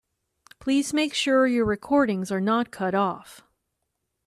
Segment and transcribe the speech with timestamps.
[0.57, 3.43] Please make sure your recordings are not cut off.